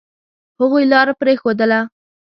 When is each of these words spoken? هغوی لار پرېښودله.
هغوی 0.59 0.83
لار 0.91 1.07
پرېښودله. 1.21 1.79